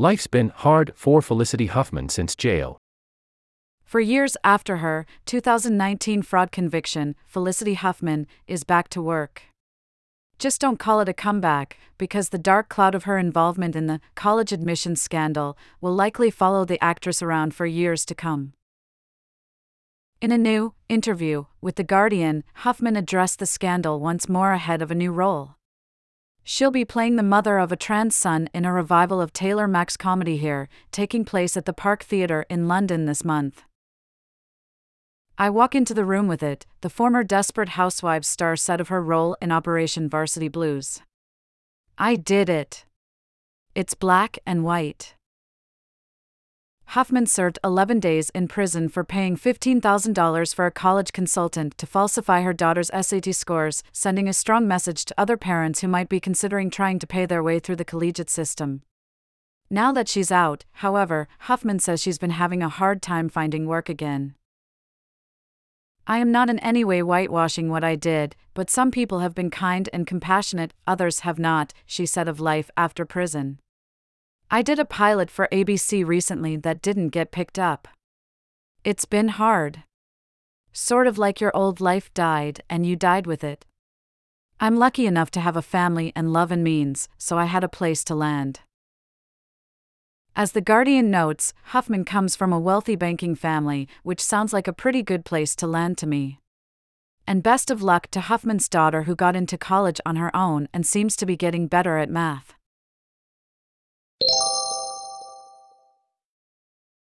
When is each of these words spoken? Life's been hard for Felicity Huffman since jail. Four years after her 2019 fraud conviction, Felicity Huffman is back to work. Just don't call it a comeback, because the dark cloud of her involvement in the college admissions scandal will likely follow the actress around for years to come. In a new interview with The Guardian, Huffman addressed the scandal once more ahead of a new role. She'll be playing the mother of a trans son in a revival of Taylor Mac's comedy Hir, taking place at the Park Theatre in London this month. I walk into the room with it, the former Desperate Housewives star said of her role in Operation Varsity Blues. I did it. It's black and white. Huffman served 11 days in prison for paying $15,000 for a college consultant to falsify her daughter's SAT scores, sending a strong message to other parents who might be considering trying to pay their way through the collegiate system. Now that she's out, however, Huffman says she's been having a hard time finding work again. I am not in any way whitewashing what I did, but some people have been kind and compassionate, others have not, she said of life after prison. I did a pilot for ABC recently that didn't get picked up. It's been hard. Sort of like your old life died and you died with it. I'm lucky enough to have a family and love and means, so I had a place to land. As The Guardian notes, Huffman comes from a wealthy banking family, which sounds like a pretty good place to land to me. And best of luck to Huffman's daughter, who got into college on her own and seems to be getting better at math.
Life's 0.00 0.26
been 0.26 0.48
hard 0.48 0.92
for 0.96 1.20
Felicity 1.20 1.66
Huffman 1.66 2.08
since 2.08 2.34
jail. 2.34 2.78
Four 3.84 4.00
years 4.00 4.34
after 4.42 4.78
her 4.78 5.04
2019 5.26 6.22
fraud 6.22 6.50
conviction, 6.50 7.14
Felicity 7.26 7.74
Huffman 7.74 8.26
is 8.46 8.64
back 8.64 8.88
to 8.88 9.02
work. 9.02 9.42
Just 10.38 10.58
don't 10.58 10.78
call 10.78 11.00
it 11.00 11.08
a 11.10 11.12
comeback, 11.12 11.76
because 11.98 12.30
the 12.30 12.38
dark 12.38 12.70
cloud 12.70 12.94
of 12.94 13.04
her 13.04 13.18
involvement 13.18 13.76
in 13.76 13.88
the 13.88 14.00
college 14.14 14.52
admissions 14.52 15.02
scandal 15.02 15.58
will 15.82 15.94
likely 15.94 16.30
follow 16.30 16.64
the 16.64 16.82
actress 16.82 17.20
around 17.20 17.52
for 17.54 17.66
years 17.66 18.06
to 18.06 18.14
come. 18.14 18.54
In 20.22 20.32
a 20.32 20.38
new 20.38 20.72
interview 20.88 21.44
with 21.60 21.74
The 21.74 21.84
Guardian, 21.84 22.42
Huffman 22.64 22.96
addressed 22.96 23.38
the 23.38 23.44
scandal 23.44 24.00
once 24.00 24.30
more 24.30 24.52
ahead 24.52 24.80
of 24.80 24.90
a 24.90 24.94
new 24.94 25.12
role. 25.12 25.56
She'll 26.52 26.72
be 26.72 26.84
playing 26.84 27.14
the 27.14 27.22
mother 27.22 27.58
of 27.58 27.70
a 27.70 27.76
trans 27.76 28.16
son 28.16 28.48
in 28.52 28.64
a 28.64 28.72
revival 28.72 29.20
of 29.20 29.32
Taylor 29.32 29.68
Mac's 29.68 29.96
comedy 29.96 30.38
Hir, 30.38 30.68
taking 30.90 31.24
place 31.24 31.56
at 31.56 31.64
the 31.64 31.72
Park 31.72 32.02
Theatre 32.02 32.44
in 32.50 32.66
London 32.66 33.06
this 33.06 33.24
month. 33.24 33.62
I 35.38 35.48
walk 35.48 35.76
into 35.76 35.94
the 35.94 36.04
room 36.04 36.26
with 36.26 36.42
it, 36.42 36.66
the 36.80 36.90
former 36.90 37.22
Desperate 37.22 37.68
Housewives 37.68 38.26
star 38.26 38.56
said 38.56 38.80
of 38.80 38.88
her 38.88 39.00
role 39.00 39.36
in 39.40 39.52
Operation 39.52 40.08
Varsity 40.08 40.48
Blues. 40.48 41.02
I 41.96 42.16
did 42.16 42.48
it. 42.48 42.84
It's 43.76 43.94
black 43.94 44.36
and 44.44 44.64
white. 44.64 45.14
Huffman 46.94 47.24
served 47.24 47.60
11 47.62 48.00
days 48.00 48.30
in 48.30 48.48
prison 48.48 48.88
for 48.88 49.04
paying 49.04 49.36
$15,000 49.36 50.52
for 50.52 50.66
a 50.66 50.72
college 50.72 51.12
consultant 51.12 51.78
to 51.78 51.86
falsify 51.86 52.42
her 52.42 52.52
daughter's 52.52 52.90
SAT 52.92 53.32
scores, 53.32 53.84
sending 53.92 54.28
a 54.28 54.32
strong 54.32 54.66
message 54.66 55.04
to 55.04 55.14
other 55.16 55.36
parents 55.36 55.82
who 55.82 55.86
might 55.86 56.08
be 56.08 56.18
considering 56.18 56.68
trying 56.68 56.98
to 56.98 57.06
pay 57.06 57.26
their 57.26 57.44
way 57.44 57.60
through 57.60 57.76
the 57.76 57.84
collegiate 57.84 58.28
system. 58.28 58.82
Now 59.70 59.92
that 59.92 60.08
she's 60.08 60.32
out, 60.32 60.64
however, 60.82 61.28
Huffman 61.42 61.78
says 61.78 62.02
she's 62.02 62.18
been 62.18 62.30
having 62.30 62.60
a 62.60 62.68
hard 62.68 63.02
time 63.02 63.28
finding 63.28 63.66
work 63.66 63.88
again. 63.88 64.34
I 66.08 66.18
am 66.18 66.32
not 66.32 66.50
in 66.50 66.58
any 66.58 66.82
way 66.82 67.02
whitewashing 67.02 67.68
what 67.68 67.84
I 67.84 67.94
did, 67.94 68.34
but 68.52 68.68
some 68.68 68.90
people 68.90 69.20
have 69.20 69.36
been 69.36 69.52
kind 69.52 69.88
and 69.92 70.08
compassionate, 70.08 70.74
others 70.88 71.20
have 71.20 71.38
not, 71.38 71.72
she 71.86 72.04
said 72.04 72.26
of 72.26 72.40
life 72.40 72.68
after 72.76 73.04
prison. 73.04 73.60
I 74.52 74.62
did 74.62 74.80
a 74.80 74.84
pilot 74.84 75.30
for 75.30 75.46
ABC 75.52 76.04
recently 76.04 76.56
that 76.56 76.82
didn't 76.82 77.10
get 77.10 77.30
picked 77.30 77.56
up. 77.56 77.86
It's 78.82 79.04
been 79.04 79.28
hard. 79.28 79.84
Sort 80.72 81.06
of 81.06 81.18
like 81.18 81.40
your 81.40 81.56
old 81.56 81.80
life 81.80 82.12
died 82.14 82.60
and 82.68 82.84
you 82.84 82.96
died 82.96 83.28
with 83.28 83.44
it. 83.44 83.64
I'm 84.58 84.76
lucky 84.76 85.06
enough 85.06 85.30
to 85.32 85.40
have 85.40 85.56
a 85.56 85.62
family 85.62 86.12
and 86.16 86.32
love 86.32 86.50
and 86.50 86.64
means, 86.64 87.08
so 87.16 87.38
I 87.38 87.44
had 87.44 87.62
a 87.62 87.68
place 87.68 88.02
to 88.04 88.16
land. 88.16 88.60
As 90.34 90.50
The 90.50 90.60
Guardian 90.60 91.12
notes, 91.12 91.54
Huffman 91.66 92.04
comes 92.04 92.34
from 92.34 92.52
a 92.52 92.58
wealthy 92.58 92.96
banking 92.96 93.36
family, 93.36 93.86
which 94.02 94.20
sounds 94.20 94.52
like 94.52 94.66
a 94.66 94.72
pretty 94.72 95.04
good 95.04 95.24
place 95.24 95.54
to 95.56 95.68
land 95.68 95.96
to 95.98 96.08
me. 96.08 96.40
And 97.24 97.42
best 97.42 97.70
of 97.70 97.82
luck 97.82 98.08
to 98.08 98.20
Huffman's 98.20 98.68
daughter, 98.68 99.04
who 99.04 99.14
got 99.14 99.36
into 99.36 99.56
college 99.56 100.00
on 100.04 100.16
her 100.16 100.34
own 100.34 100.68
and 100.74 100.84
seems 100.84 101.14
to 101.16 101.26
be 101.26 101.36
getting 101.36 101.68
better 101.68 101.98
at 101.98 102.10
math. 102.10 102.54